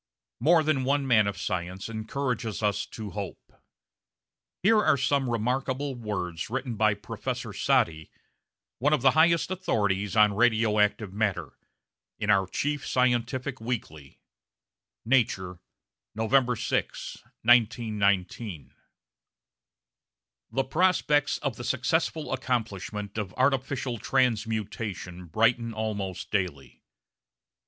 [0.39, 3.53] More than one man of science encourages us to hope.
[4.63, 8.09] Here are some remarkable words written by Professor Soddy,
[8.79, 11.55] one of the highest authorities on radio active matter,
[12.17, 14.19] in our chief scientific weekly
[15.05, 15.59] (Nature,
[16.15, 18.73] November 6, 1919):
[20.49, 26.81] The prospects of the successful accomplishment of artificial transmutation brighten almost daily.